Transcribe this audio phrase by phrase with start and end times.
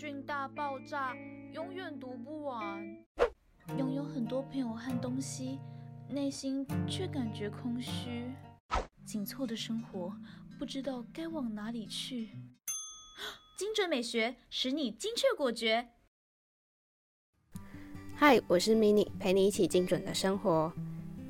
[0.00, 1.12] 讯大爆炸，
[1.52, 2.86] 永远读不完。
[3.76, 5.58] 拥有很多朋友和东西，
[6.08, 8.30] 内心却感觉空虚。
[9.04, 10.16] 紧凑的生活，
[10.56, 12.28] 不知道该往哪里去。
[13.58, 15.88] 精准美学使你精确果决。
[18.14, 20.72] 嗨，我是 mini，陪你一起精准的生活。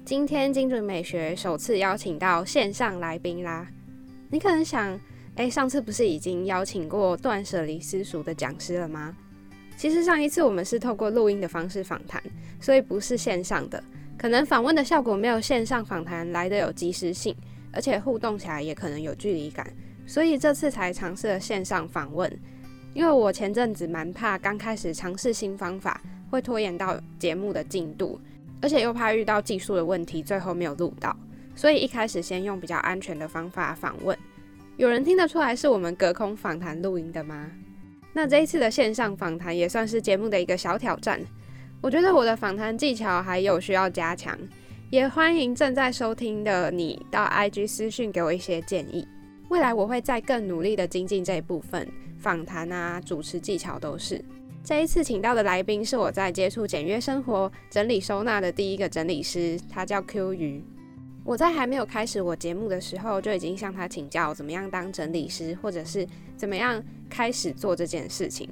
[0.04, 3.66] 今天精准美学首次邀请到线上来宾啦。
[4.30, 5.00] 你可能想，
[5.38, 9.16] 哎，上次不是已经邀请过断舍离私塾的讲师了吗？
[9.76, 12.20] 其实上一次我们是透过录音的方式访谈，
[12.60, 13.80] 所以不是线上的，
[14.18, 17.36] 可能访问的效果没有线上访谈来的有及时性，
[17.72, 19.64] 而且互动起来也可能有距离感，
[20.08, 22.28] 所以这次才尝试了线上访问。
[22.92, 28.20] 因为我前阵子蛮怕刚开始尝试新方法会拖延到节目的进度，
[28.60, 31.16] 而且又怕遇到技术的问题，最后没有录到，
[31.54, 34.18] 所以一开始先用比较安全的方法访问。
[34.78, 37.50] 有人听得出来是我们隔空访谈录音的吗？
[38.12, 41.20] 那这一次的线上访谈也算是节目的一个小挑战，
[41.80, 44.38] 我觉得我的访谈技巧还有需要加强，
[44.88, 49.04] 也欢迎正在收听的你到 IG 私讯给我一些建议，
[49.48, 51.84] 未来我会再更努力的精进这一部分，
[52.16, 54.24] 访谈啊、主持技巧都是。
[54.62, 60.64] 这一次请到的来宾是我在接触简约生活整理收纳的第一个整理师，他叫 Q 鱼。
[61.28, 66.06] 我在还没有开始我节目的时候，就已经向他请教怎么样当整理师，或者是
[66.38, 68.48] 怎么样开始做这件事情。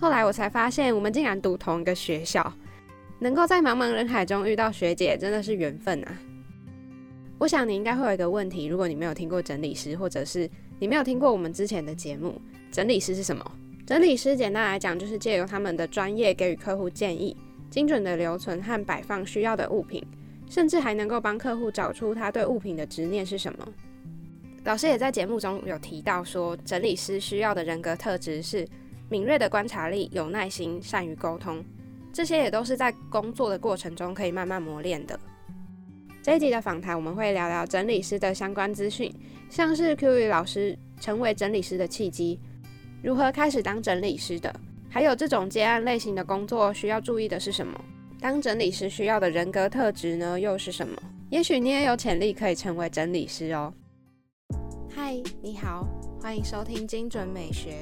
[0.00, 2.50] 后来我才发现，我们竟然读同一个学校，
[3.18, 6.18] 能够在茫茫人海中遇到学姐，真的是缘分啊！
[7.36, 10.48] 我想你应该会有一个问题，如果你没有听过整理师，或者是
[10.78, 12.40] 你没有听过我们之前的节目，
[12.72, 13.44] 整理师是什么？
[13.86, 17.36] 整理师简单来讲，就是借由他们的专业给予客户建议，
[17.68, 20.02] 精准的留存和摆放需要的物品。
[20.48, 23.68] 甚至还能够帮客户找出他对物品的执念是什么。
[24.64, 28.66] 老师也在节目中有提到说，整理师需要的人格特质是
[29.08, 31.64] 敏锐的观察力、有耐心、善于沟通，
[32.12, 35.18] 这些也都是在工作的过程中可以慢慢磨练的。
[36.22, 39.10] 这一集的访谈，我们会聊聊整理师的相关资讯，
[39.48, 42.38] 像是 Q 宇老师成为整理师的契机，
[43.02, 44.54] 如何开始当整理师的，
[44.90, 47.80] 还有这种接案类型的工作需要注意的是什么。
[48.20, 51.00] 当整理师需要的人格特质呢，又是什么？
[51.30, 53.72] 也许你也有潜力可以成为整理师哦。
[54.90, 55.86] 嗨，你好，
[56.20, 57.76] 欢迎收听精准美学。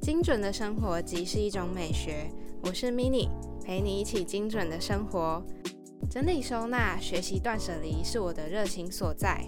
[0.00, 2.30] 精准的生活即是一种美学。
[2.62, 3.28] 我是 Mini，
[3.64, 5.44] 陪你一起精准的生活。
[6.08, 9.44] 整理收纳、学习断舍离是我的热情所在。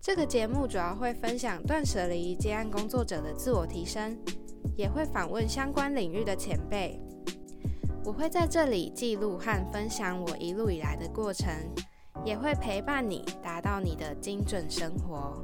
[0.00, 4.16] 这个节目主要会分享断舍离接案工作者的自我提升，
[4.76, 6.98] 也会访问相关领域的前辈。
[8.02, 11.48] 我会在这里记录和分享我一路以来的过程，
[12.24, 15.38] 也会陪伴你达到你的精准生活。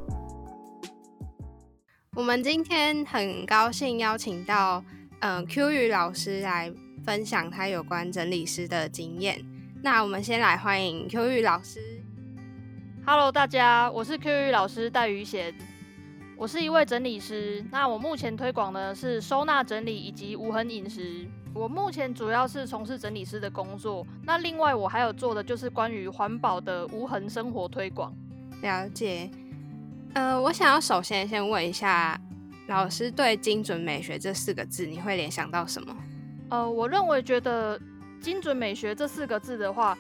[2.17, 4.83] 我们今天很高兴邀请到
[5.21, 6.73] 嗯 Q 宇老师来
[7.05, 9.45] 分享他有关整理师的经验。
[9.83, 11.79] 那我们先来欢迎 Q 宇老师。
[13.05, 15.55] Hello，大家，我是 Q 宇老师戴宇贤，
[16.39, 17.63] 我是一位整理师。
[17.71, 21.29] 那我目前推广的是收纳整理以及无痕饮食。
[21.57, 28.13] 我目前主要是从事整理师的工作，那另外我还有做的就是关于环保的无痕生活推广。
[28.61, 29.31] 了解。
[30.13, 32.21] 呃，我想要首先先问一下
[32.69, 35.97] 老师，对精准美学这四个字，你会联想到什么？
[36.51, 37.81] 呃，我认为觉得
[38.21, 39.97] 精准美学这四个字的话，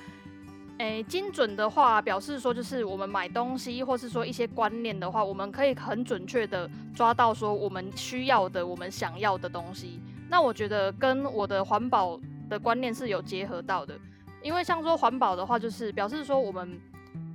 [0.77, 10.00] 诶，精准的话表示说就是我们买东西或是说一些观念的话，我们可以很准确的抓到说我们需要的、我们想要的东西。
[10.28, 13.94] 那我觉得跟我的环保的观念是有结合到的，
[14.42, 16.81] 因为像说环保的话，就是表示说我们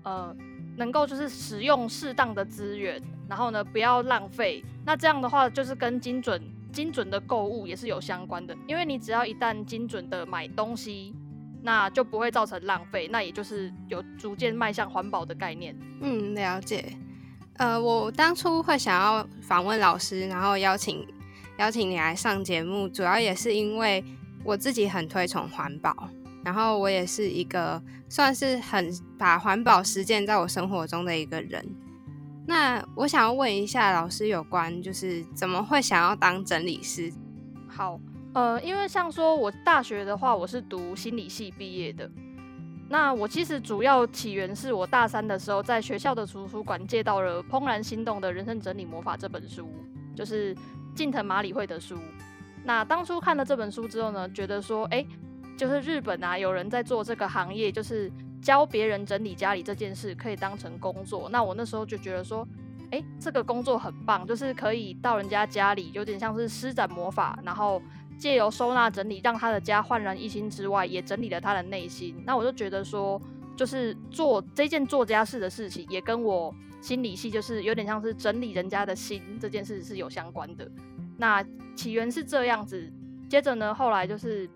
[0.04, 0.36] 呃
[0.78, 4.64] 能够就是使用适当的资源，然后呢不要浪费。
[4.86, 6.42] 那这样的话就是跟精准
[6.74, 11.14] 精准的购物也是有相关的，因为你只要一旦精准的买东西，
[11.62, 15.78] 那就不会造成浪费，那也就是有逐渐迈向环保的概念。
[16.02, 16.94] 嗯，了解。
[17.58, 21.08] 呃，我当初会想要访问老师，然后邀请。
[21.62, 24.04] 邀请你来上节目，主要也是因为
[24.44, 26.10] 我自己很推崇环保，
[26.44, 27.80] 然后我也是一个
[28.10, 31.64] 算是很把环保实践在我生活中的一个人。
[32.48, 37.14] 那我想要问一下老师，有关就是怎么会想要当整理师？
[37.68, 38.00] 好，
[38.34, 42.10] 呃，因为像说我大学的话，我是读心理系毕业的。
[42.90, 49.70] 那我其实主要起源是我大三的时候，在学校的图书馆借到了《怦然心动的人生整理魔法》这本书，
[50.16, 50.58] 就是。
[50.96, 51.98] 近藤麻里惠的书，
[52.64, 55.06] 那当初看了这本书之后呢，觉得说，哎，
[55.58, 58.12] 就是日本啊，有人在做这个行业，就是
[58.42, 61.30] 教别人整理家里这件事，可以当成工作。
[61.30, 62.48] 那我那时候就觉得说，
[62.92, 67.82] 哎，这个工作很棒，就是可以到人家家里，有点像是施展魔法，然后
[68.18, 72.22] 借由收纳整理，让他的家焕然一新之外，也整理了他的内心。
[72.26, 73.20] 那我就觉得说，
[73.62, 80.68] 就是做这件作家事的事情，也跟我心理系就是有点像是整理人家的心这件事是有相关的。
[81.16, 82.92] 那起源是这样子，
[83.30, 84.50] 接着呢，后来就是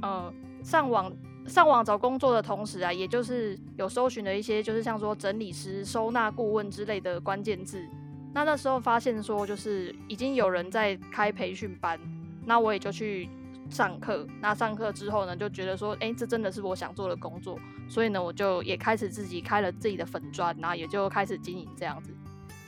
[0.00, 0.32] 呃
[0.64, 1.12] 上网。
[1.46, 7.84] 上网找工作的同时啊，也就是有搜寻了一些，就是像说整理师、收纳顾问之类的关键字。
[8.32, 11.98] 那那时候发现说，就是已经有人在开培训班，
[12.46, 13.28] 那我也就去
[13.70, 14.26] 上课。
[14.40, 17.58] 那上课之后呢，就觉得说，哎，这真的是我想做的工作。
[17.88, 22.10] 所以呢，我就也开始自己开了自己的粉砖，然后也就开始经营这样子。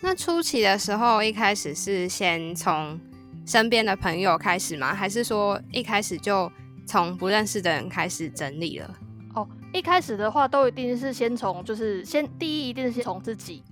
[0.01, 2.99] 那初期的时候，一开始是先从
[3.45, 4.95] 身边的朋友开始吗？
[4.95, 6.51] 还是说一开始就？
[6.85, 8.95] 从不认识的人开始整理了
[9.37, 9.49] 哦。
[9.73, 13.63] 一开始的话，都一定是先从，就是先第一，一定是先从自己，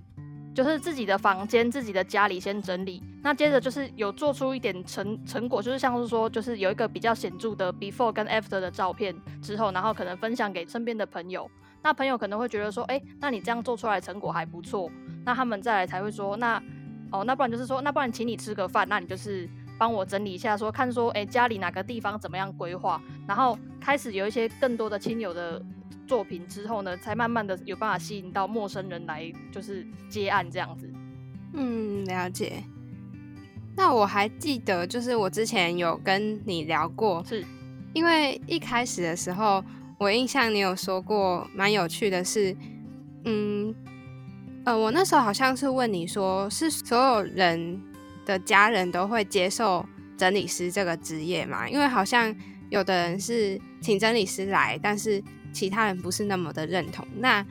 [0.53, 3.01] 就是自己的房间、自己的家里先整理。
[3.23, 11.49] 那接着就是有做出一点成成果，就是像是说，就是有一个比较显著的 before 跟 after 的照片之后，然后可能分享给身边的朋友。
[11.83, 14.91] 那朋友可能会觉得说，哎，那你这样做出来成果还不错。
[15.25, 16.61] 那他们再来才会说，那
[17.11, 19.49] 哦，那不然就是说，那不然请你吃个饭，那你就是。
[19.81, 25.59] 帮我整理一下，说看说，哎，家里哪个地方怎么样规划，然后开始有一些更多的亲友的
[26.07, 30.87] 作品之后呢，才慢慢的有办法吸引到陌生人来，就是接案这样子。
[31.53, 32.63] 嗯，了解。
[33.75, 37.43] 那我还记得，就是我之前有跟你聊过，是
[37.93, 39.65] 因为一开始的时候，
[39.97, 42.55] 我印象你有说过，蛮有趣的是，
[43.25, 43.73] 嗯，
[44.63, 47.81] 呃，我那时候好像是问你说，是所有人。
[48.25, 49.85] 的家人都会接受
[50.17, 51.67] 整理师这个职业嘛？
[51.67, 52.33] 因为好像
[52.69, 55.21] 有的人是请整理师来，但是
[55.51, 57.05] 其他人不是那么的认同。
[57.15, 57.45] 那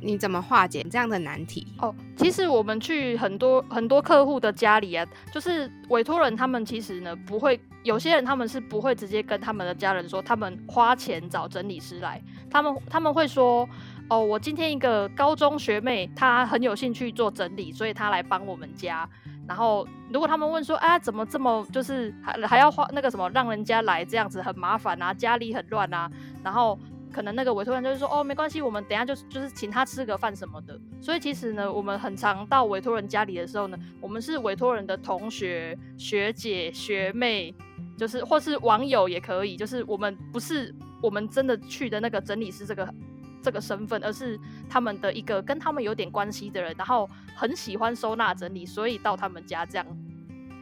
[0.00, 1.66] 你怎么化解这样的难题？
[1.78, 13.68] 哦，其实我们去很多很多客户的家里啊，就是委托人他们其实呢不会，有些人他们是不会直接跟他们的家人说他们花钱找整理师来，他们他们会说，
[14.08, 19.08] 哦，我今天一个高中学妹她很有兴趣做整理，所以她来帮我们家。
[19.48, 26.10] 然后，如果他们问说，啊，怎么这么就是还还要花那个什么，让人家来这样子很麻烦啊，家里很乱啊，
[26.44, 26.78] 然后
[27.10, 30.78] 可能那个委托人就是说，哦，没关系，我们等下就就是请他吃个饭什么的。
[31.00, 37.54] 所以其实呢，我们很常到委托人家里的时候呢，我们是委托人的同学、学姐、学妹，
[37.96, 42.86] 就是或是网友也可以，就是我们不是我们真的去的那个整理师这个。
[43.48, 49.86] 这个身份，而是他们的一个跟他们有点关系的人，然后很喜欢收纳整理，所以到他们家这样。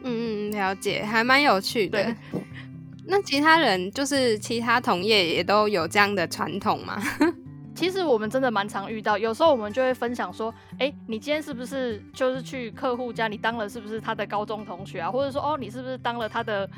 [0.05, 2.15] 嗯嗯，了解，还蛮有趣的。
[3.05, 6.97] 那其他人就是其他同业也都有这样的传统吗？
[7.75, 15.11] 其实我们真的蛮常遇到，有时候我们就会分享说，哎，你今天是不是就是去客户家，你当了是不是他的高中同学啊？
[15.11, 16.71] 或者说，哦，你是不是当了他的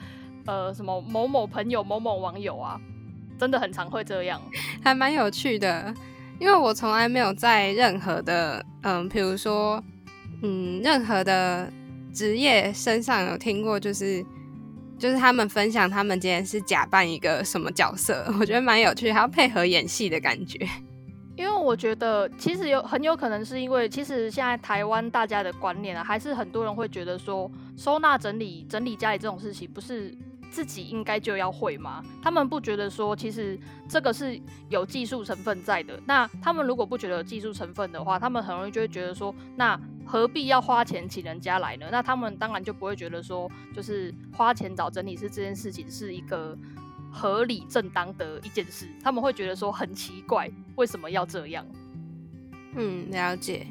[0.47, 2.81] 呃什么某某朋友、某某网友啊？
[3.39, 4.41] 真的很常会这样，
[4.83, 5.95] 还蛮有趣的。
[6.41, 9.83] 因为我从来没有在任何的，嗯，比如说，
[10.43, 11.69] 嗯，任何的
[12.15, 14.25] 职业身上有听过，就是
[14.97, 20.59] 就是他们分享他们今天是假扮一个什么角色， 我觉得蛮有趣，还要配合演戏的感觉。
[21.37, 30.15] 因为我觉得其实有很有可能是因为，其实现在台湾大家的观念啊，还是很多人会觉得说，收纳整理整理家里这种事情不是。
[30.59, 32.05] 自己应该就要会吗？
[32.21, 33.57] 他们不觉得说，其实
[33.89, 34.37] 这个是
[34.69, 36.03] 有技术成分在的。
[36.05, 41.87] 那他们如果不觉得有技术成分的话，他们很容易就会觉得说，那何必要花钱请人家来呢？
[41.93, 46.59] 那他们当然就不会觉得说，就是花钱找整理师这件事情是一个
[47.13, 48.89] 合理正当的一件事。
[49.01, 51.65] 他们会觉得说很奇怪，为什么要这样？
[52.75, 53.65] 嗯，了解。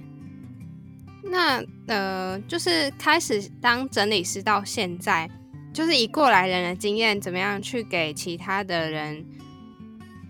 [1.22, 5.30] 那呃，就是开始当整理师到现在。
[5.78, 9.24] 就是以过来人的经验，怎么样去给其他的人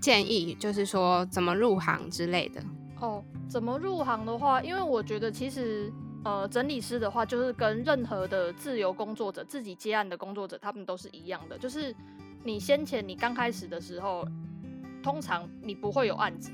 [0.02, 0.54] 建议？
[0.56, 2.62] 就是说怎么入行之类的。
[3.00, 5.90] 哦，怎么入行的话，因为我觉得其实
[6.26, 11.58] 呃，整理师的话，就是跟任何的自由工作者、自己接案的工作者，他们都是一样的。
[11.58, 11.96] 就是
[12.44, 14.28] 你先前你刚开始的时候，
[15.02, 16.52] 通常你不会有案子，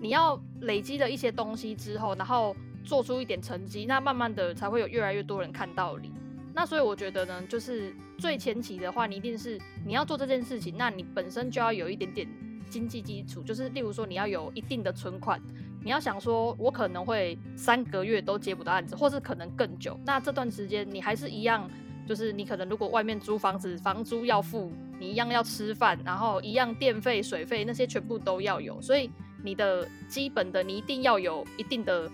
[0.00, 6.10] 你要累积了一些东西之后，然后做出一点成绩，那慢慢的才会有越来越多人看到你。
[6.58, 12.26] 那所以我觉得呢，就是最前期的话，你一定是你要做这件事情，那你本身就要有一点点
[12.68, 15.40] 经济基础，就是例如说你要有一定的存款，
[15.84, 21.70] 你要想说，我可能会三个月都接不到案子，或是可能更久，那这段时间你还是一样，
[22.08, 29.08] 就是你可能如果外面租房子，房租要付，你一样要吃饭，然后一样电费、水费那些全部都要有，所以
[29.44, 32.10] 你的基本的你一定要有一定的。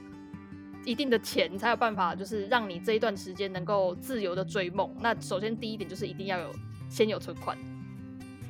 [0.85, 4.91] 一定的钱，才有办法就是让你这一段时间能够自由的追梦。
[5.00, 6.50] 那首先第一点就是一定要有
[6.88, 7.57] 先有存款，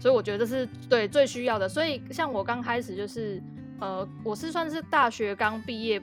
[0.01, 1.69] 所以我觉得是对最需要的。
[1.69, 3.43] 所以像我刚开始就是
[3.81, 6.03] 呃，我是算是大学刚毕业，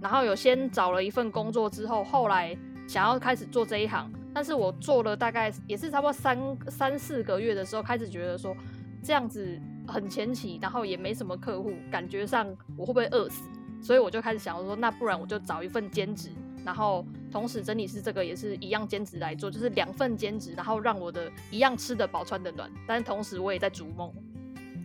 [0.00, 2.56] 然后有先找了一份工作之后，后来
[2.88, 6.38] 想要开始做这一行，但是我做了大概也是差不多三
[6.68, 8.56] 三四个月的时候，开始觉得说
[9.02, 13.44] 这样子很前期，然后也没什么客户，感觉上我会不会饿死？
[13.80, 16.30] 所以我就开始想我说，那不然我就找一份兼职，
[16.64, 24.12] 然后同时整理师这个也是一样兼职来做，就是两份兼职，然后让我的一样吃得饱穿得暖，但是同时我也在逐梦。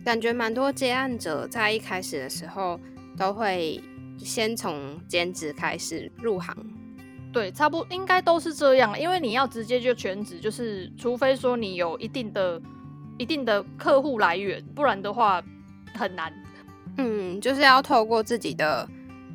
[0.04, 2.78] 感觉蛮多接案者在一开始的时候
[3.18, 3.82] 都会
[4.16, 6.56] 先从兼职开始入行。
[7.32, 12.58] 对，差不多应该都是这样，因为你要直接就全职，就是除非说你有一定的、
[13.18, 15.42] 一定的客户来源，不然的话
[15.94, 16.32] 很难。
[16.98, 18.88] 嗯，就是要透过自己的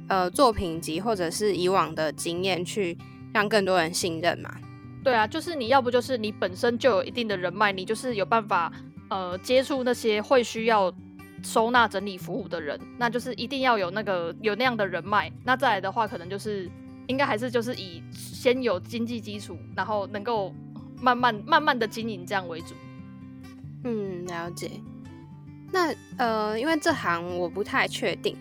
[0.07, 2.97] 呃作品集或者是以往的经验去
[3.33, 4.53] 让更多人信任嘛。
[5.03, 8.71] 对啊，就是你要不就是你本身就有一定的人脉，你就是有办法
[9.09, 10.93] 呃接触那些会需要
[11.43, 15.31] 收纳整理服务的人，那就是一定要有那个有那样的人脉。
[15.43, 16.69] 那再来的话，可能就是
[17.07, 20.53] 应该还是就是以先有经济基础，然后能够
[20.99, 22.75] 慢慢慢慢的经营这样为主。
[23.83, 24.69] 嗯，了解。
[25.71, 28.37] 那呃，因为这行我不太确定，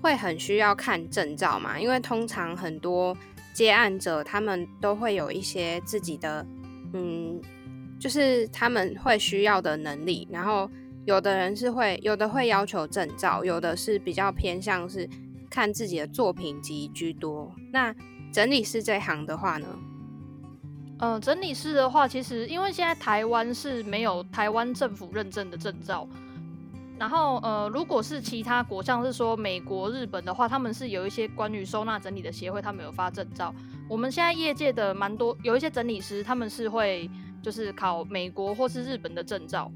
[0.00, 1.78] 会很需要看证照嘛？
[1.78, 3.16] 因为通常很多
[3.52, 6.44] 接案者他们都会有一些自己的，
[6.94, 7.40] 嗯，
[8.00, 10.26] 就是他们会需要的能力。
[10.30, 10.68] 然后
[11.04, 15.08] 有的人是会，有的会要求证照，有的是比较偏向是
[15.50, 17.54] 看自己的作品集居多。
[17.70, 17.94] 那
[18.32, 19.66] 整理师这行的话呢？
[20.98, 26.08] 呃，整理师的话，其实因为现在台湾是没有台湾政府认证的证照。
[26.98, 33.52] 然后，呃，如果是其他国，像是说美国、日本的话，他们是有一些关于收纳整理的协会，他们有发证照。
[33.88, 37.10] 我们现在业界的蛮多，有一些整理师，他们是会
[37.42, 39.70] 就是考美国或是日本的证照。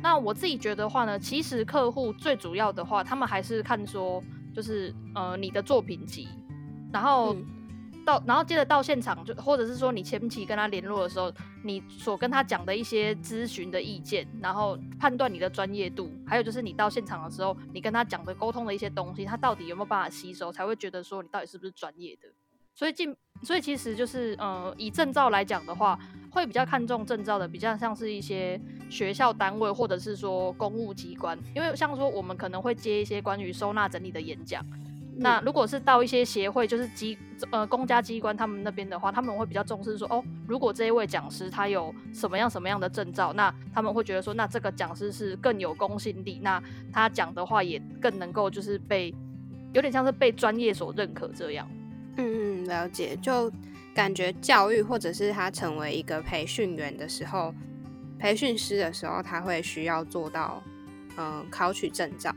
[0.00, 4.22] 那我自己觉得话呢，其实客户最主要的话，他们还是看说，
[4.54, 6.28] 就是呃你的作品集，
[6.92, 7.36] 然后。
[8.04, 11.32] 到，然后接着到现场，就或者是说你前期跟他联络的时候，
[11.64, 22.28] 你所跟他讲的一些咨询的意见，然后判断你的专业度，还有就是你到现场的时候，你跟他讲的沟通的一些东西，他到底有没有办法吸收，才会觉得说你到底是不是专业的。
[22.74, 25.98] 所以进，所以其实就是，呃，以证照来讲的话，
[26.30, 34.64] 会比较看重证照的，比较像是一些学校单位或者是说公务机关，因为像说我们可能会接一些关于收纳整理的演讲。
[35.16, 37.16] 那如果是到一些协会，就是机
[37.50, 49.14] 呃公家机关他们那边的话，他们会比较重视说，哦，如果这一位讲师他有什么样什么样的证照，那他们会觉得说，那这个讲师是更有公信力，那他讲的话也更能够就是被
[49.72, 51.68] 有点像是被专业所认可这样。
[52.16, 53.52] 嗯嗯，了解，就
[53.94, 57.54] 感觉教育或者是他成为一个培训员的时候，
[58.18, 60.62] 培训师的时候，他会需要做到
[61.16, 62.34] 嗯考取证照。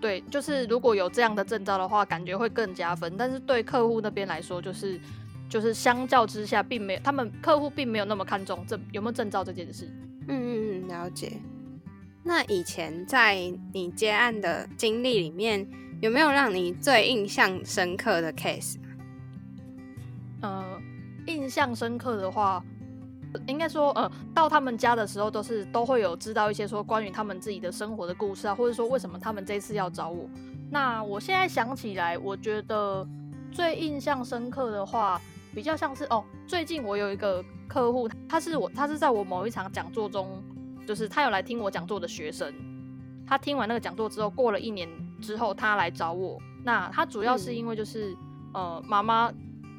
[0.00, 3.16] 对，就是如果有这样的证照的话，感觉会更加分。
[3.16, 5.00] 但是对客户那边来说，就是
[5.48, 9.86] 就是相较之下，并没有他们客户并没有那么看重证有没有证照这件事。
[10.28, 11.32] 嗯嗯嗯，了解。
[12.22, 15.66] 那以前在你接案的经历里面，
[16.00, 18.76] 有没有让你最印象深刻的 case？
[20.42, 20.80] 呃，
[21.26, 22.64] 印象深刻的话。
[23.46, 30.28] 应该说，呃，到他们家的时候，都是都会有知道一些说关于他们自己的生活的故事啊，或者说为什么他们这次要找我。
[30.70, 33.06] 那我现在想起来，我觉得
[33.50, 35.20] 最印象深刻的话，
[35.54, 40.42] 比较像是哦，最近我有一个客户，他是我，他是在我某一场讲座中，
[40.86, 42.52] 就是他有来听我讲座的学生，
[43.26, 44.88] 他听完那个讲座之后，过了一年
[45.20, 46.38] 之后，他来找我。
[46.64, 48.16] 那他主要是因为就是
[48.54, 49.32] 呃，妈妈。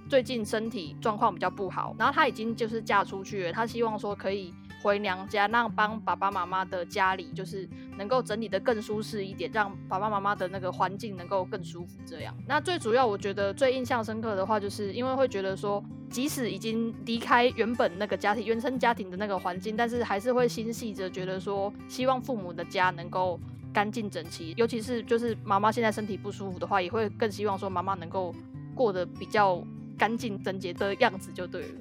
[0.10, 3.54] 最近身体状况比较不好，然后她已经就是嫁出去了。
[3.54, 4.52] 她希望说可以
[4.82, 12.00] 回娘家，让帮爸爸妈妈的家里就是能够整理的更舒适一点，让爸爸妈妈的那个环境能够更舒服。
[12.08, 23.40] 这样，那最主要我觉得最印象深刻的话，就是因为会觉得说，即使已经离开原本那个家庭、原生家庭的那个环境，但是还是会心系着觉得说，希望父母的家能够
[23.72, 24.56] 干净整齐。
[24.58, 28.34] 尤其是就是妈妈现在身体不舒服的话，也会更希望说妈妈能够
[28.74, 29.62] 过得比较。
[30.00, 31.76] 干净整洁的样子就对了。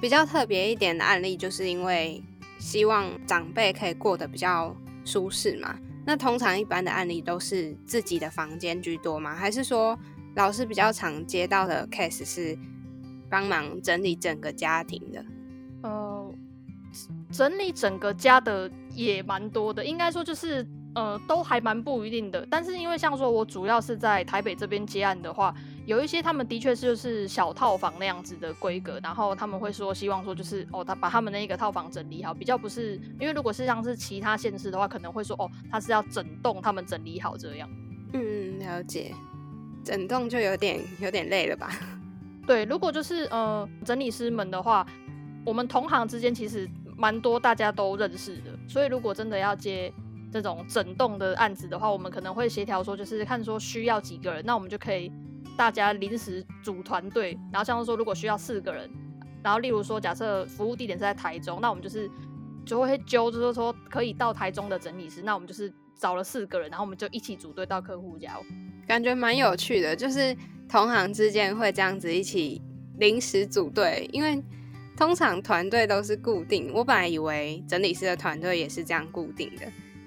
[0.00, 2.20] 比较特别一点的案例，就是因为
[2.58, 5.78] 希望长辈可以过得比较舒适嘛。
[6.04, 9.32] 那通常一般的案例都是自己的房间居多吗？
[9.32, 9.96] 还是说
[10.34, 12.58] 老师比较常接到的 case 是
[13.30, 15.24] 帮忙整理整个家庭的？
[15.82, 16.34] 呃，
[17.30, 20.66] 整理整个家的也蛮多的，应该说就是
[20.96, 22.44] 呃都还蛮不一定的。
[22.50, 25.54] 但是因为像说我主要是在台北这边接案的话。
[25.84, 37.68] 有一些他们的确是就是小套房那样子的规格，然后他们会说希望说就是哦，他把他们那个套房整理好，比较不是因为如果是像是其他县市的话，可能会说哦，他是要整栋他们整理好这样。
[38.12, 39.12] 嗯，了解，
[39.82, 41.70] 整栋就有点有点累了吧？
[42.46, 44.86] 对，如果就是呃整理师们的话，
[45.44, 49.92] 我们同行之间其实蛮多大家都认识的，所以如果真的要接
[50.30, 55.10] 这种整栋的案子的话，我们可能会协调说，就是看说需要几个人，那我们就可以。
[55.56, 58.90] 大家临时组团队，然后像是说，如果需要四个人，
[59.42, 62.10] 然后例如说，假设服务地点是在台中，那我们就是
[62.64, 68.36] 就会揪，就是说可以到台中的整理师，那我们就是找了四个人，然后我们就一起组队到客户家，
[68.86, 69.94] 感觉蛮有趣的。
[69.94, 70.36] 就是
[70.68, 72.60] 同行之间会这样子一起
[72.98, 74.42] 临时组队，因为
[74.96, 76.72] 通常团队都是固定。
[76.72, 79.66] 我本来以为整理师的团队也是这样固定的，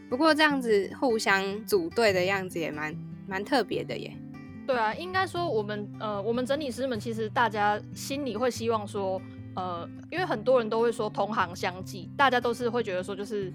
[0.10, 2.96] 不过这样子互相组队的样子也蛮
[3.28, 4.16] 蛮特别的耶。
[4.66, 9.22] 对啊，应该说我们呃，我们整理师们其实大家心里会希望说，
[9.56, 13.54] 呃，因为很多人都会说同行相忌，大家都是会觉得说就是，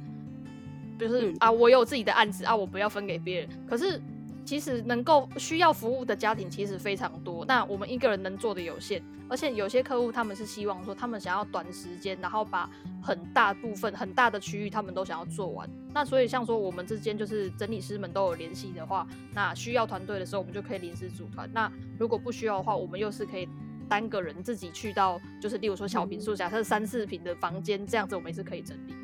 [0.98, 3.48] 就是啊，我有自己的案子啊，我不要分给别人。
[3.68, 4.00] 可是。
[4.44, 12.68] 其实能够需要服务的家庭其实非常多，那我们一个人能做的有限，而且有些客户他们是希望说他们想要短时间，然后把
[13.02, 15.68] 很大部分很大的区域他们都想要做完。
[15.92, 21.48] 那所以像说我们之间就是整理师们都有联系的话，那需要团队的时候我们就可以临时组团。
[21.52, 23.48] 那如果不需要的话，我们又是可以
[23.88, 28.94] 单个人自己去到，就是例如说小平数，假设三四平的房间这样子，我们也是可以整理。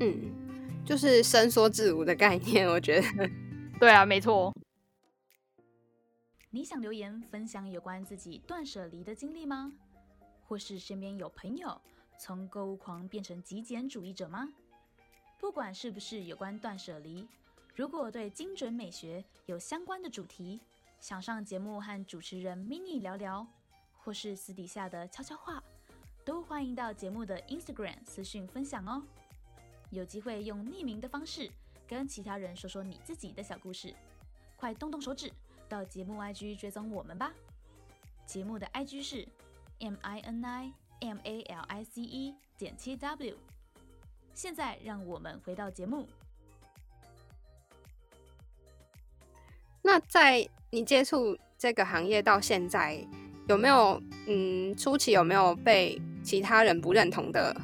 [0.00, 0.14] 嗯，
[0.84, 3.06] 就是伸缩自如的概念，我觉得。
[3.78, 4.52] 对啊，没错。
[6.48, 9.70] 你想留言分享有关自己断舍离的经历吗？
[10.46, 11.78] 或是身边有朋友
[12.18, 14.48] 从购物狂变成极简主义者吗？
[15.38, 17.28] 不管是不是有关断舍离，
[17.74, 20.58] 如果对精准美学有相关的主题，
[20.98, 23.46] 想上节目和主持人 mini 聊聊，
[23.98, 25.62] 或是私底下的悄悄话，
[26.24, 29.02] 都欢迎到节目的 Instagram 私讯分享哦。
[29.90, 31.50] 有机会用匿名的方式。
[31.88, 33.94] 跟其他人说说你自己的小故事，
[34.56, 35.30] 快动动手指
[35.68, 37.32] 到节目 IG 追踪我们吧。
[38.26, 39.26] 节目的 IG 是
[39.78, 43.36] M I N I M A L I C E 点七 W。
[44.34, 46.08] 现在让我们回到节目。
[49.80, 52.98] 那在你接触这个行业到现在，
[53.48, 57.56] 有没有嗯初期有没有被其他人不认同的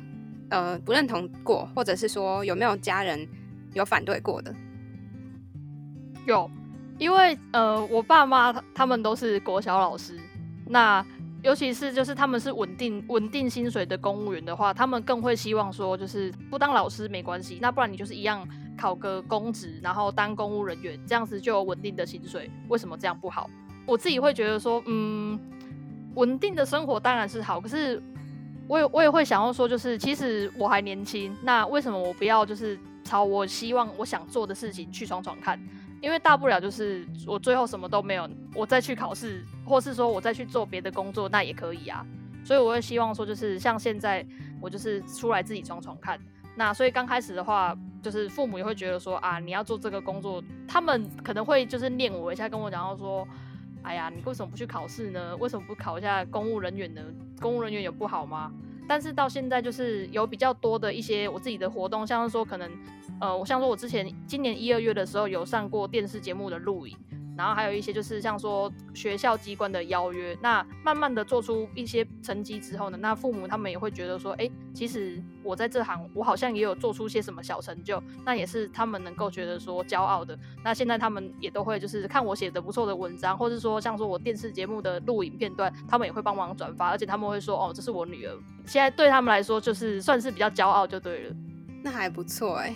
[0.49, 3.29] 呃不认同过，或者是说有没有家人？
[3.74, 4.54] 有反对过的，
[6.26, 6.50] 有，
[6.98, 10.18] 因为呃，我爸妈他们都是国小老师，
[10.66, 11.04] 那
[11.42, 18.46] 尤其是就是他们是稳定稳定薪水的公务员的话，他们更会希望说，就是不当老师没关系，那不然你就是一样
[18.78, 22.50] 考个公职，然后当公务人员，这样子就有稳定的薪水。
[22.68, 23.48] 为什么这样不好？
[23.87, 25.40] 我自己会觉得说，嗯，
[26.14, 28.00] 稳定的生活当然是好，可是
[28.68, 32.78] 我也我也会想要说，就是其实我还年轻，那为什么我不要就是？
[33.12, 35.61] 朝我希望我想做的事情去闯闯看，
[36.01, 42.07] 因为大不了就是我最后什么都没有，我再去考试，或是说我再去做别的工作，那也可以啊。
[42.42, 44.27] 所以我会希望说，就是像现在
[44.62, 46.18] 我就是出来自己闯闯看。
[46.57, 53.29] 那所以刚开始的话，就是父母也会觉得说啊，你要做这个工作，他们可能会就是念我一下，跟我讲到说，
[53.83, 55.37] 哎呀，你为什么不去考试呢？
[55.37, 57.03] 为什么不考一下公务人员呢？
[57.42, 58.51] 公务人员有不好吗？
[58.88, 62.70] 但是到现在就是有比较多的一些我自己的活动，像是说可能。
[63.22, 66.98] 呃，我像说，我之前今年一二月的时候有上过电视节目的录影。
[67.35, 80.38] 然后还有一些就是像说学校机关的邀约，那慢慢的做出一些成绩之后呢，那父母他们也会觉得说，哎，其实我在这行，我好像也有做出些什么小成就，那也是他们能够觉得说骄傲的。
[80.62, 88.37] 那现在他们也都会就是看我写的不错的文章，或者说像说我电视节目的录影片段，他们也会帮忙转发，而且他们会说，哦，这是我女儿。
[88.66, 91.37] 现在对他们来说就是算是比较骄傲就对了。
[91.82, 92.74] 那还不错哎。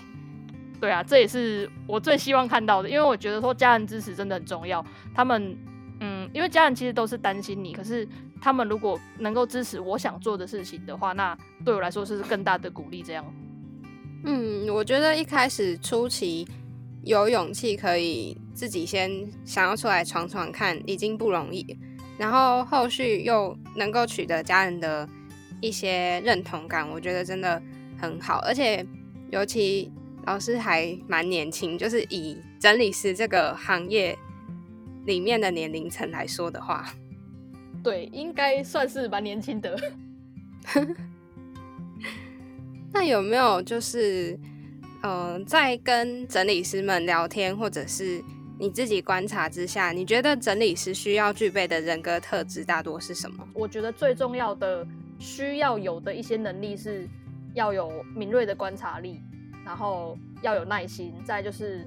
[0.79, 4.85] 对啊，这也是我最希望看到的，因为我觉得说家人支持真的很重要。
[5.15, 5.57] 他们，
[6.01, 8.07] 嗯，因为家人其实都是担心你，可是
[8.43, 13.03] 他们如果能够支持我想做的事情的话，那对我来说是更大的鼓励。
[13.03, 13.25] 这样，
[14.25, 16.47] 嗯，我觉得一开始初期
[17.03, 21.65] 有勇气可以自己先想要出来闯闯看，已经不容易，
[22.19, 25.09] 然后后续又能够取得家人的
[25.63, 27.61] 一些认同感，我觉得真的
[27.99, 28.87] 很好，而且
[29.31, 29.91] 尤其。
[30.27, 34.19] 老师还蛮年轻，就是以整理师这个行业
[35.05, 36.93] 里面的年龄层来说的话，
[37.83, 39.79] 对，应该算是蛮年轻的。
[42.93, 44.37] 那有没有就是，
[45.03, 48.21] 嗯，在跟整理师们聊天，或者是
[48.59, 53.47] 你自己观察之下，你觉得整理师需要具备的人格特质大多是什么？
[53.55, 54.85] 我觉得最重要的
[55.21, 57.07] 需要有的一些能力是
[57.55, 59.21] 要有敏锐的观察力，
[59.67, 61.87] 然后要有耐心，再就是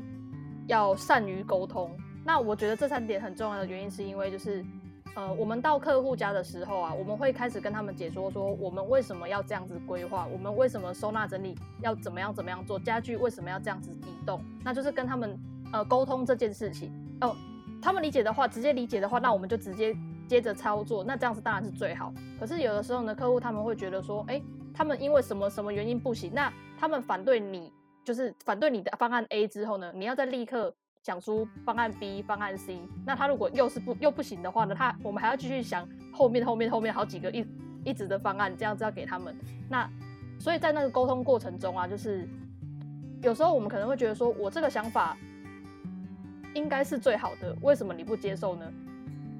[0.68, 1.90] 要善于沟通。
[2.24, 4.64] 那我觉得这三点很重要的原因是因为就是。
[5.16, 15.38] 呃，我们到客户家的时候啊，我们会开始跟他们解说说，我们为什么要这样子规划，我们为什么收纳整理要怎么样怎么样做，家具为什么要这样子移动，那就是跟他们
[15.74, 17.36] 呃沟通这件事情哦。
[17.82, 22.14] 他们理解的话，直接理解的话，那我们就直接接着操作，那这样子当然是最好。
[22.40, 24.40] 可是有的时候呢，客户他们会觉得说，哎，
[24.74, 30.74] 他们因为什么什么原因不行，那他们反对你，就是反对你的方案 A 之后呢，你要再立刻。
[31.02, 34.76] 讲出方案 B、方案 C，那他如果又是不又不行的话呢？
[34.76, 37.48] 他我们还要继续想后面、后面、后面好几个一
[37.86, 39.34] 一直的方案，这样子要给他们。
[39.70, 39.90] 那
[40.38, 42.28] 所以在那个沟通过程中啊，就是
[43.24, 45.18] 有时候我们可能会觉得说，我这个想法
[46.54, 48.70] 应该是最好的，为什么你不接受呢？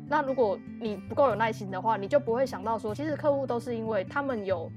[0.08, 4.72] 那如果你不够有耐心的话，你就不会想到说，其实客户都是因为他们有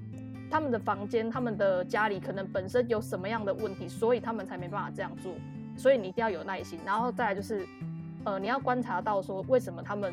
[0.53, 5.35] 他们的房间、他们的家里可能本身有什么样的问题，所以他们才没办法这样做。
[5.79, 7.67] 所以你一定要有耐心，然后再来就是，
[8.25, 10.13] 呃，你要观察到说为什么他们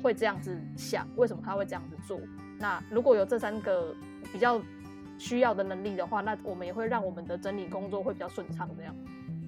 [0.00, 2.20] 会这样子想，为什么他会这样子做。
[2.60, 3.92] 那如果有这三个
[4.32, 4.62] 比较
[5.18, 8.70] 需要的能力的话，那我们也会让我们的整理工作会比较顺畅。
[8.76, 8.94] 这样，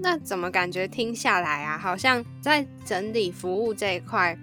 [0.00, 4.36] 那怎么感觉听下来啊，好像在整理服务这一块，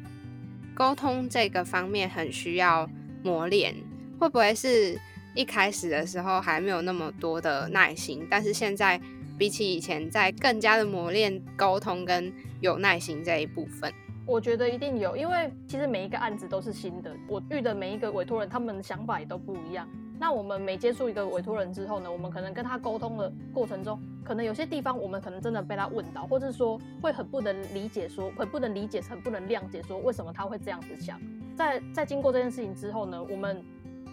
[0.73, 2.89] 沟通这个方面很需要
[3.23, 3.75] 磨练，
[4.17, 4.97] 会不会是
[5.33, 8.99] 一开始的时候还没有那么多的耐心，但是现在？
[9.37, 13.91] 比起以前，在更加的磨练沟通跟有耐心这一部分，
[14.23, 19.89] 我觉得一定有，因为其实每一个案子都是新的，我遇的每一个委托人，他们的想法也都不一样。
[20.19, 31.19] 那我们每接触一个委托人之后呢，我们可能跟他沟通的过程中，可能有些地方我们可能真的被他问到，或者说会很不能理解，说很不能理解，很不能谅解，说为什么他会这样子想。
[31.55, 33.65] 在在经过这件事情之后呢，我们。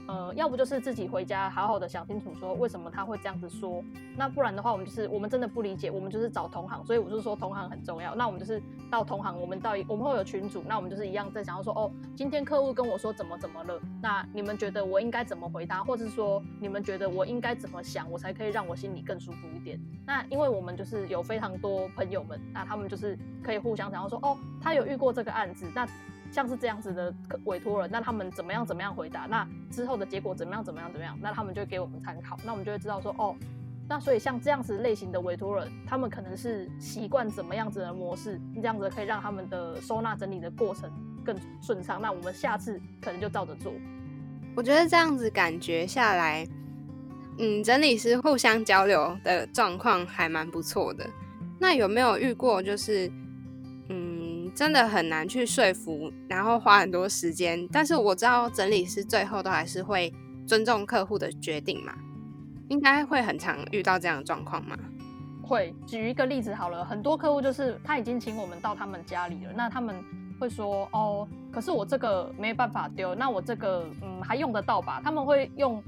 [0.09, 3.85] 呃，要不就是自己回家好好的想清楚，说为什么他会这样子说。
[4.17, 6.83] 那不然的话，我们就是我们真的不理解，我们就是找同行。
[6.87, 8.15] 所以我就说同行很重要。
[8.15, 19.79] 那我们就是到同行，我们到我们会有群主，那我们就是一样在想要说，哦，今天客户跟我说怎么怎么了，那你们觉得我应该怎么回答，或者是说你们觉得我应该怎么想，我才可以让我心里更舒服一点。
[20.07, 25.87] 那因为我们就是有非常多朋友们，那他们就是可以互相想要说，哦，他有遇过这个案子，那。
[26.31, 27.13] 像是这样子的
[27.45, 29.27] 委托人，那他们怎么样怎么样回答？
[29.27, 31.19] 那之后的结果怎么样怎么样怎么样？
[31.21, 33.35] 那他们就给我们参考，那我们就会知道说，哦，
[33.89, 40.91] 那所以像这样子类型的委托人，他们可能是习惯怎么样子的模式，这样子可以让他们的收纳整理的过程
[41.25, 42.01] 更顺畅。
[42.01, 43.73] 那我们下次可能就照着做。
[44.55, 46.47] 我觉得这样子感觉下来，
[47.39, 51.09] 嗯，整理师互相交流的状况还蛮不错的。
[51.59, 53.11] 那有没有遇过就是？
[54.59, 57.65] 真的很难去说服，然后花很多时间。
[57.69, 60.13] 但是我知道整理师最后都还是会
[60.49, 61.95] 尊重客户的决定嘛，
[62.69, 64.77] 应该会很常遇到这样的状况吗？
[65.45, 65.73] 会。
[65.87, 69.95] 举一个例子好了，很多客户就是他已经请我们到他们家里了，那他们
[70.41, 75.01] 会说哦，可是我这个没办法丢，那我这个嗯还用得到吧？
[75.05, 75.81] 他们会用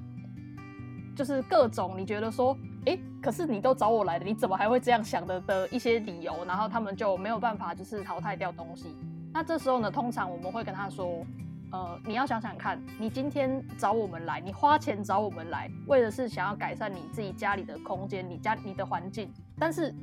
[1.16, 2.56] 就是各种你觉得说。
[2.86, 6.44] 哎，可是你都找我来了，你怎么还会这样想的的一些理由？
[6.46, 8.96] 然后他们就没有办法，就是淘汰掉东西。
[9.34, 11.24] 那这时候呢，通常我们会跟他说，
[11.72, 19.30] 呃，你要想想看，你今天找我们来，你花钱找我们来，为的是想要改善你自己家里的空间，你家你的环境。
[19.58, 19.94] 但是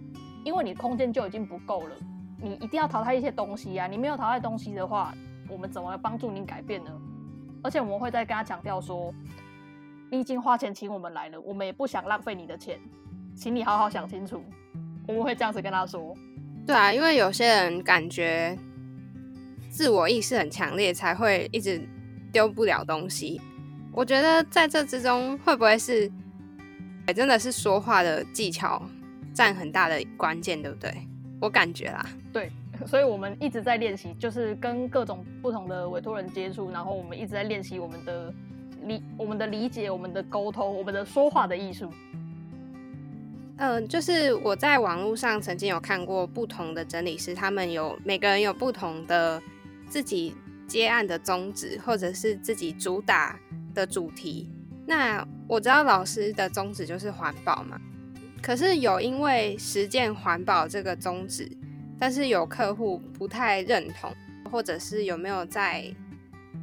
[0.45, 1.95] 因为你空间就已经不够了，
[2.39, 3.87] 你一定要淘汰一些东西呀。
[3.87, 5.13] 你没有淘汰东西的话，
[5.49, 6.91] 我们怎么帮助你改变呢？
[7.63, 9.11] 而且我们会再跟他强调说。
[10.09, 12.79] 你已经花钱请我们来了，我们也不想浪费你的钱，
[13.35, 14.41] 请你好好想清楚。
[15.05, 16.15] 我们会这样子跟他说。
[16.65, 18.57] 对啊，因为有些人感觉
[19.69, 21.81] 自我意识很强烈，才会一直
[22.31, 23.41] 丢不了东西。
[23.91, 26.09] 我觉得在这之中，会不会是
[27.13, 28.81] 真的是说话的技巧
[29.33, 30.93] 占很大的关键，对不对？
[31.41, 32.05] 我感觉啦。
[32.31, 32.49] 对，
[32.87, 38.33] 所以我们一直在练习，就是跟各种不同的委托人接触，然后我们一直在练习我们的。
[38.87, 41.91] 理我们的理解，我们的沟通，我们的说话的艺术。
[43.57, 49.41] 嗯，就是我在网络上曾经有看过不同的整理师，他们有每个人有不同的
[49.87, 50.35] 自己
[50.67, 53.39] 接案的宗旨，或者是自己主打
[53.73, 54.49] 的主题。
[54.85, 57.79] 那我知道老师的宗旨就是环保嘛，
[58.41, 61.49] 可是有因为实践环保这个宗旨，
[61.97, 64.13] 但是有客户不太认同，
[64.51, 65.83] 或者是有没有在？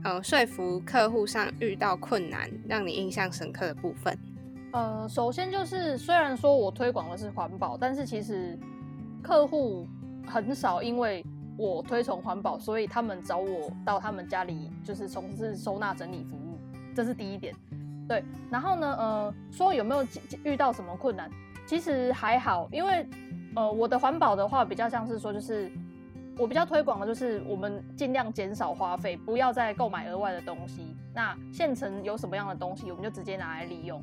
[0.05, 4.17] 呃，说服客户上遇到困难，让你印象深刻的部分。
[4.73, 8.59] 呃，首先就是虽然说我推广的是环保，但是其实
[9.23, 9.87] 客户
[10.27, 11.25] 很少因为
[11.57, 16.59] 我推崇环保，所以他们找我到他们家里就是从事收纳整理服务，
[16.95, 17.55] 这是第一点。
[18.07, 20.07] 对，然后呢，呃，说有没有
[20.43, 21.31] 遇到什么困难？
[21.67, 23.09] 其实还好，因为
[23.57, 25.73] 呃，我的环保的话比较像是说，就是
[26.37, 30.97] 我比较推广的就是我们尽量减少花费，不要再购买额外的东西。
[31.14, 34.03] 那现成有什么样的东西，我们就直接拿来利用。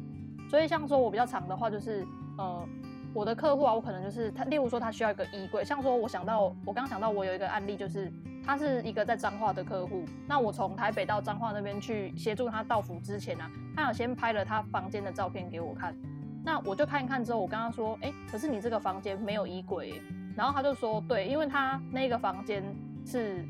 [0.50, 2.06] 所以像说我比较长的话，就是
[2.38, 2.68] 呃。
[3.14, 8.10] 我的客户啊，我可能就是他，例如说他需要一个衣柜，像说我想到，我刚想到我有一个案例，就是
[8.42, 13.44] 他是一个在彰化的客户，那我从台北到彰化那边去协助他到府之前呢，
[13.76, 15.94] 他有先拍了他房间的照片给我看，
[16.42, 20.02] 那我就看一看之后，我跟他说，哎，可是你这个房间没有衣柜，
[20.36, 22.64] 然后他就说，对，因为他那个房间
[23.06, 23.46] 是。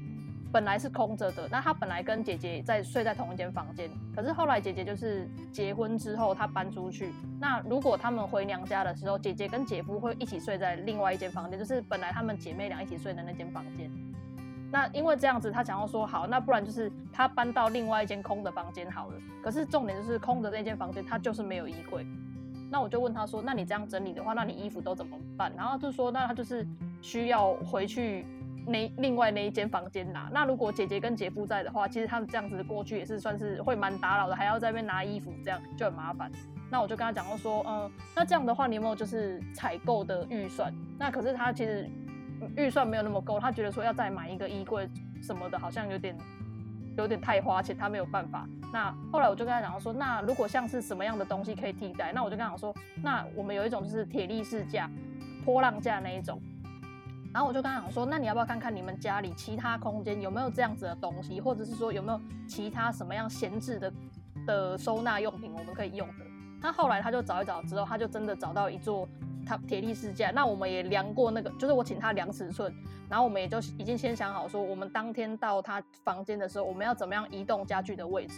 [0.54, 7.14] 本来是空着的，那他本来跟姐姐在睡在同一间房间，可是后来姐姐就是结婚之后，她搬出去。
[7.40, 13.90] 那如果他们回娘家的时候，姐姐跟姐夫会一起睡在另外一间房间，就是本来他们姐妹俩一起睡的那间房间。
[14.70, 19.14] 那因为这样子，他想要说好，那不然就是他搬到另外一间空的房间好了。
[19.42, 22.06] 可是重点就是空的那间房间，他就是没有衣柜。
[22.72, 25.52] 那我就问他说，那你这样整理的话，那你衣服都怎么办？
[25.58, 26.66] 然后就说，那他就是
[27.02, 28.26] 需要回去。
[28.64, 36.32] 那另外那一间房间拿，那如果姐姐跟姐夫在的话，其实他们这样子过去也是算是会蛮打扰的，还要在那边拿衣服，这样就很麻烦。
[36.70, 40.72] 那我就跟他讲说，嗯，那这样的话你有没有就是采购的预算？
[41.00, 41.90] 那可是他其实
[42.56, 44.88] 预算没有那么够，他觉得说要再买一个衣柜
[45.24, 46.16] 什么的，好像有点
[46.98, 48.48] 有点太花钱，他没有办法。
[48.74, 52.12] 那后来我就跟他讲说，那如果像是什么样的东西可以替代？
[52.14, 54.90] 那我就跟他讲说，那我们有一种就是铁力士架、
[55.44, 56.42] 波浪架那一种。
[57.34, 63.94] 然后我就跟他讲说，那你要不要看看你们家里其他空间有没有这样子的东西，或者是说有没有其他什么样闲置的
[64.46, 66.26] 的收纳用品我们可以用的？
[66.62, 69.08] 那后来他就找一找之后，他就真的找到一座
[69.46, 70.32] 他铁力士架。
[70.32, 72.74] 那我们也量过那个，就是我请他量尺寸，
[73.10, 78.36] 然后我们也就已经先想好说，我们当天到他房间的时候，我们要怎么样移动家具的位置。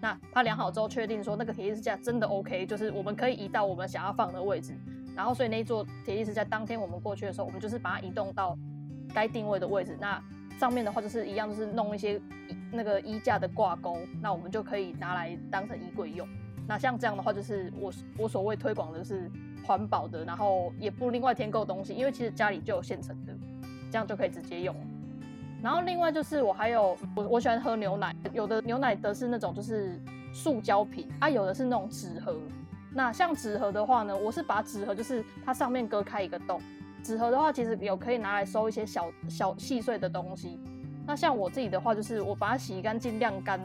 [0.00, 4.74] 那他量好之后，确定说那个铁力士架真的 OK，就是我们可以移到我们想要放的位置。
[5.16, 8.58] 然后，所以那一座铁力士在当天我们过去的时候，我们就是把它移动到
[9.14, 9.96] 该定位的位置。
[10.00, 10.22] 那
[10.58, 12.20] 上面的话就是一样，就是弄一些
[12.72, 16.28] 那个衣架的挂钩，那我们就可以拿来当成衣柜用。
[16.66, 19.30] 那像这样的话，就是我我所谓推广的是
[19.66, 23.32] 环保的，然后也不另外添购东西，因为其实家里就有现成的，
[23.90, 24.74] 这样就可以直接用。
[25.62, 29.98] 然后另外就是我还有我我喜欢喝牛奶，有的牛奶的是那种就是
[30.32, 32.36] 塑胶瓶啊，有的是那种纸盒。
[32.92, 36.60] 那像纸盒的话呢，我是把纸盒就是它上面割开一个洞，
[37.02, 40.60] 纸盒的话其实有可以拿来收一些小小细碎的东西。
[41.06, 43.60] 那像我自己的话，就是我把它洗干净晾干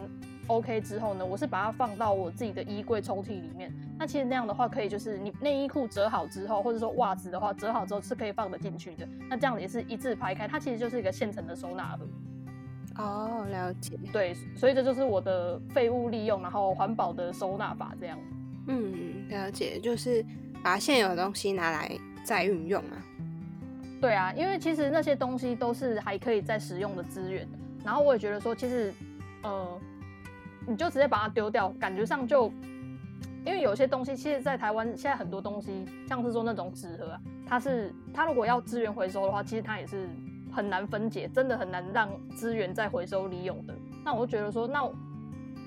[0.47, 3.73] ，OK 之后呢，我是把它放到我自己的衣柜抽屉里面。
[3.99, 9.05] 那其实那样的话，可以就是你内衣裤折好之后，或者说袜子的话折好之后是可以放得进去的。
[9.29, 12.07] 那这样也是一字排开，它其实就是一个现成的收纳盒。
[13.03, 13.99] 哦，了解。
[14.13, 18.17] 对，所以这就是我的废物利用，然后环保的收纳法这样。
[18.67, 20.25] 嗯，了解，就是
[20.63, 21.91] 把现有的东西拿来
[22.23, 22.97] 再运用嘛。
[23.99, 27.45] 对啊，因为其实那些东西都是还可以再使用的资源。
[27.83, 28.93] 然后我也觉得说，其实，
[29.43, 29.79] 呃，
[30.67, 32.51] 你就直接把它丢掉，感觉上就，
[33.45, 40.09] 因为有些东西，其实，在台湾现在很多东西，像是说那种纸盒，它是它如果要资源回收的话，其实它也是
[40.51, 43.73] 很难分解，真的很难让资源再回收利用的。
[44.03, 44.83] 那我就觉得说，那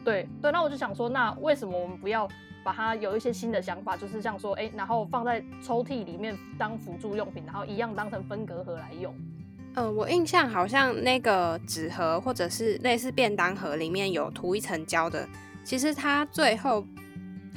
[0.05, 2.29] 对对，那我就想说，那为什么我们不要？
[2.65, 9.13] 把它有一些新的想法，就是像说，哎，然后放在抽屉里面当辅助用品，然后一样当成分隔盒来用。
[9.75, 15.29] 嗯，我印象好像那个纸盒或者是类似便当盒里面有涂一层胶的，
[15.65, 16.87] 其实它最后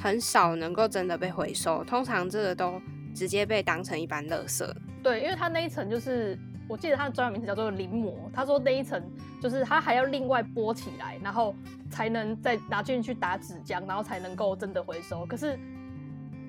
[0.06, 2.80] 很少能够真的被回收，通常这个都
[3.14, 4.64] 直接被当成一般垃圾。
[5.02, 6.38] 对，因为它那一层就是。
[6.68, 8.12] 我记得它的专有名词叫做临摹。
[8.32, 9.00] 他说那一层
[9.40, 11.54] 就是它还要另外剥起来，然后
[11.88, 15.24] 才能再拿进去打纸浆，然后才能够真的回收。
[15.26, 15.56] 可是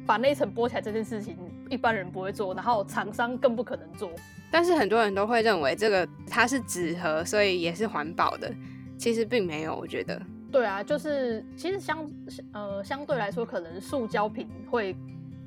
[0.08, 1.38] 把那一层剥起来这件事情，
[1.70, 4.10] 一般人不会做，然后厂商更不可能做。
[4.50, 8.52] 但是很多人都会认为这个它是纸盒，所以也是环保的。
[8.98, 10.20] 其实并没有，我觉得。
[10.52, 12.10] 对啊，就是其实相
[12.54, 14.96] 呃相对来说，可能塑胶瓶会。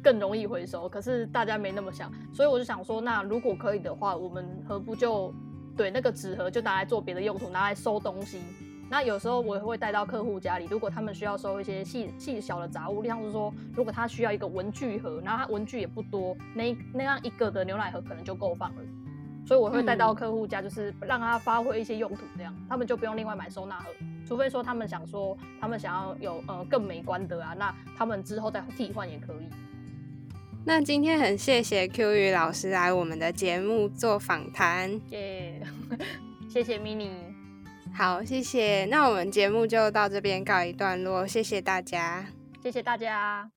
[0.02, 5.30] 更容易回收，可是大家没那么想，所以我就想说，那如果可以的话，我们何不就
[5.76, 8.40] 对那个纸盒就拿来做别的用途，拿来收东西。
[8.88, 18.82] 那有时候我也会带到客户家里，如果他们需要收一些细细小的杂物，像是说，如果他需要一个文具盒，然后他文具也不多，那那样一个的牛奶盒可能就够放了。
[19.46, 23.86] 所以我会带到客户家，就是让他发挥一些用途，这样他们就不用另外买收纳盒，
[24.26, 29.48] 除非说他们想说他们想要有呃更美观的啊，那他们之后再替换也可以。
[30.64, 35.60] 那今天很谢谢 Q 宇老师来我们的节目做访谈，耶，
[36.48, 37.08] 谢谢 mini，
[37.94, 38.84] 好，谢谢。
[38.84, 42.26] 那我们节目就到这边告一段落，谢谢大家，
[42.62, 43.50] 谢谢大家。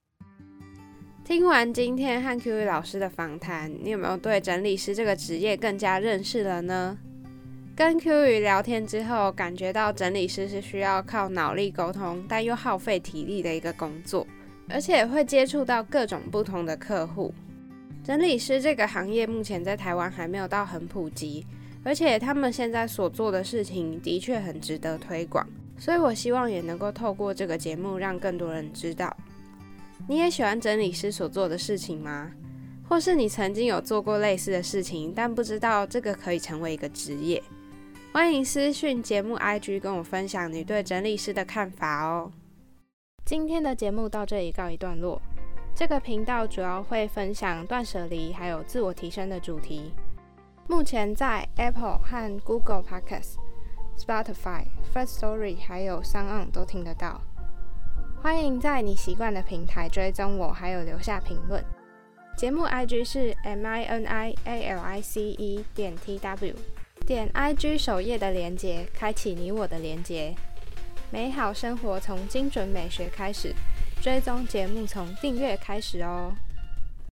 [1.23, 6.97] 听完今天和 Q 老师的访谈，你有没有对整理师这个职业更加认识了呢？
[7.73, 14.27] 跟 Q 宇聊天之后，感觉到整理师是需要靠脑力沟通，但又耗费体力的一个工作。
[14.67, 17.33] 而且会接触到各种不同的客户。
[18.03, 21.45] 整理师这个行业目前在台湾还没有到很普及，
[21.85, 25.47] 而且他们现在所做的事情的确很值得推广。
[25.77, 29.15] 所以我希望也能够透过这个节目让更多人知道。
[30.07, 32.31] 你也喜欢整理师所做的事情吗？
[32.89, 37.41] 或是你曾经有做过类似的事情，但不知道这个可以成为一个职业？
[38.11, 42.31] 欢迎私讯节目 IG 跟我分享你对整理师的看法哦。
[43.25, 45.21] 今天的节目到这里告一段落。
[45.73, 49.91] 这个频道主要会分享断舍离还有自我提升的主题。
[50.67, 53.35] 目前在 Apple 和 Google Podcasts、
[53.97, 57.19] Spotify、First Story 还有 s o n 都听得到。
[58.23, 61.61] 欢迎在你习惯的平台追踪我，还有留下评论。
[62.37, 66.55] 节目 IG 是 M I N I A L I C E 点 T W，
[67.05, 70.33] 点 IG 首页的连接，开启你我的连接。
[71.11, 73.53] 美好生活从精准美学开始，
[74.01, 76.33] 追踪节目从订阅开始哦。